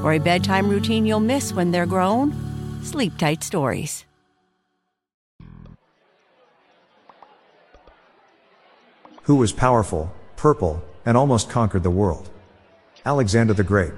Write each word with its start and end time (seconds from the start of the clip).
For 0.00 0.12
a 0.12 0.18
bedtime 0.18 0.68
routine 0.68 1.04
you'll 1.04 1.18
miss 1.18 1.52
when 1.52 1.72
they're 1.72 1.84
grown, 1.84 2.32
Sleep 2.84 3.18
Tight 3.18 3.42
Stories. 3.42 4.04
Who 9.22 9.34
was 9.34 9.52
powerful, 9.52 10.14
purple, 10.36 10.80
and 11.04 11.16
almost 11.16 11.50
conquered 11.50 11.82
the 11.82 11.90
world? 11.90 12.30
Alexander 13.04 13.54
the 13.54 13.64
Grape. 13.64 13.92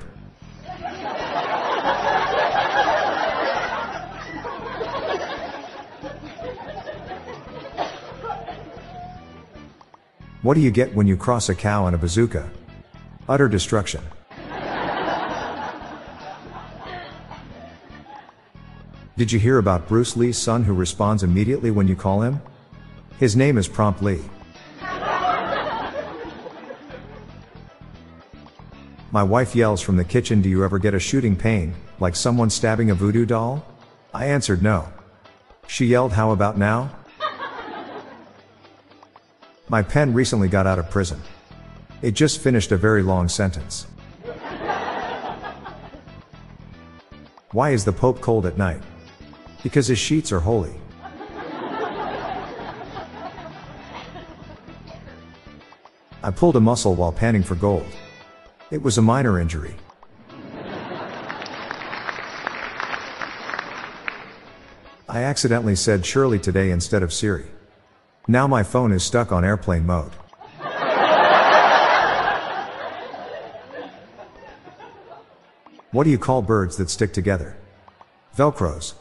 What 10.41 10.55
do 10.55 10.61
you 10.61 10.71
get 10.71 10.95
when 10.95 11.07
you 11.07 11.19
cross 11.19 11.51
a 11.51 11.55
cow 11.55 11.85
and 11.85 11.95
a 11.95 11.99
bazooka? 11.99 12.51
Utter 13.29 13.47
destruction. 13.47 14.03
Did 19.17 19.33
you 19.33 19.39
hear 19.39 19.59
about 19.59 19.89
Bruce 19.89 20.17
Lee's 20.17 20.39
son 20.39 20.65
who 20.65 20.73
responds 20.73 21.23
immediately 21.23 21.71
when 21.71 21.89
you 21.89 21.97
call 21.97 22.23
him? 22.23 22.41
His 23.19 23.37
name 23.37 23.59
is 23.59 23.69
Prompt 23.69 24.03
Lee. 24.03 24.23
My 29.13 29.25
wife 29.25 29.57
yells 29.57 29.83
from 29.83 29.97
the 29.97 30.05
kitchen, 30.05 30.41
Do 30.41 30.49
you 30.49 30.65
ever 30.65 30.79
get 30.79 30.95
a 30.95 31.01
shooting 31.01 31.35
pain, 31.35 31.75
like 31.99 32.15
someone 32.15 32.49
stabbing 32.49 32.91
a 32.91 32.95
voodoo 32.95 33.27
doll? 33.27 33.67
I 34.15 34.27
answered 34.27 34.63
no. 34.63 34.89
She 35.67 35.87
yelled, 35.87 36.13
How 36.13 36.31
about 36.31 36.57
now? 36.57 36.91
My 39.69 39.83
pen 39.83 40.15
recently 40.15 40.49
got 40.49 40.67
out 40.67 40.79
of 40.79 40.91
prison. 40.91 41.21
It 42.03 42.13
just 42.13 42.41
finished 42.41 42.73
a 42.73 42.77
very 42.77 43.03
long 43.03 43.29
sentence. 43.29 43.87
Why 47.53 47.71
is 47.71 47.85
the 47.85 47.93
Pope 47.93 48.21
cold 48.21 48.47
at 48.47 48.57
night? 48.57 48.81
Because 49.63 49.87
his 49.87 49.99
sheets 49.99 50.33
are 50.33 50.41
holy. 50.41 50.75
I 56.23 56.31
pulled 56.31 56.57
a 56.57 56.61
muscle 56.61 56.95
while 56.95 57.13
panning 57.13 57.43
for 57.43 57.55
gold. 57.55 57.87
It 58.71 58.83
was 58.83 58.99
a 58.99 59.03
minor 59.03 59.41
injury. 59.41 59.75
I 65.09 65.23
accidentally 65.25 65.75
said 65.75 66.07
Shirley 66.07 66.39
today 66.39 66.71
instead 66.71 67.03
of 67.03 67.13
Siri. 67.13 67.47
Now 68.29 68.47
my 68.47 68.63
phone 68.63 68.93
is 68.93 69.03
stuck 69.03 69.33
on 69.33 69.45
airplane 69.45 69.85
mode. 69.85 70.13
What 75.91 76.05
do 76.05 76.11
you 76.11 76.19
call 76.19 76.43
birds 76.43 76.77
that 76.77 76.91
stick 76.91 77.13
together? 77.13 77.57
Velcros. 78.37 78.95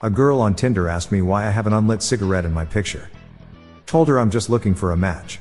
A 0.00 0.08
girl 0.08 0.40
on 0.40 0.54
Tinder 0.54 0.88
asked 0.88 1.10
me 1.10 1.22
why 1.22 1.44
I 1.44 1.50
have 1.50 1.66
an 1.66 1.72
unlit 1.72 2.04
cigarette 2.04 2.44
in 2.44 2.52
my 2.52 2.64
picture. 2.64 3.10
Told 3.84 4.06
her 4.06 4.20
I'm 4.20 4.30
just 4.30 4.48
looking 4.48 4.72
for 4.72 4.92
a 4.92 4.96
match. 4.96 5.40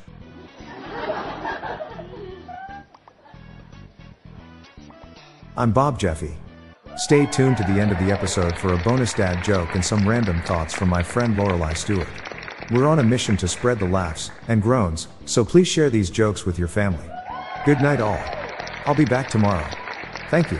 I'm 5.55 5.71
Bob 5.71 5.99
Jeffy. 5.99 6.35
Stay 6.95 7.27
tuned 7.27 7.57
to 7.57 7.63
the 7.63 7.79
end 7.79 7.91
of 7.91 7.99
the 7.99 8.11
episode 8.11 8.57
for 8.57 8.73
a 8.73 8.77
bonus 8.79 9.13
dad 9.13 9.43
joke 9.43 9.75
and 9.75 9.85
some 9.85 10.09
random 10.09 10.41
thoughts 10.41 10.73
from 10.73 10.89
my 10.89 11.03
friend 11.03 11.37
Lorelai 11.37 11.77
Stewart. 11.77 12.07
We're 12.71 12.87
on 12.87 12.97
a 12.97 13.03
mission 13.03 13.37
to 13.37 13.47
spread 13.47 13.77
the 13.77 13.85
laughs 13.85 14.31
and 14.47 14.59
groans, 14.59 15.07
so 15.27 15.45
please 15.45 15.67
share 15.67 15.91
these 15.91 16.09
jokes 16.09 16.47
with 16.47 16.57
your 16.57 16.67
family. 16.67 17.07
Good 17.63 17.81
night, 17.81 18.01
all. 18.01 18.19
I'll 18.87 18.95
be 18.95 19.05
back 19.05 19.29
tomorrow. 19.29 19.67
Thank 20.31 20.51
you. 20.51 20.59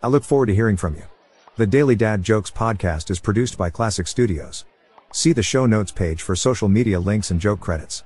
I 0.00 0.06
look 0.06 0.22
forward 0.22 0.46
to 0.46 0.54
hearing 0.54 0.76
from 0.76 0.94
you. 0.94 1.02
The 1.56 1.66
Daily 1.66 1.96
Dad 1.96 2.22
Jokes 2.22 2.52
podcast 2.52 3.10
is 3.10 3.18
produced 3.18 3.58
by 3.58 3.68
Classic 3.68 4.06
Studios. 4.06 4.64
See 5.12 5.32
the 5.32 5.42
show 5.42 5.66
notes 5.66 5.90
page 5.90 6.22
for 6.22 6.36
social 6.36 6.68
media 6.68 7.00
links 7.00 7.32
and 7.32 7.40
joke 7.40 7.58
credits. 7.58 8.04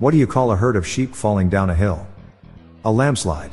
What 0.00 0.10
do 0.10 0.16
you 0.16 0.26
call 0.26 0.50
a 0.50 0.56
herd 0.56 0.74
of 0.74 0.86
sheep 0.86 1.14
falling 1.14 1.48
down 1.48 1.70
a 1.70 1.74
hill? 1.74 2.04
A 2.84 2.90
landslide. 2.90 3.52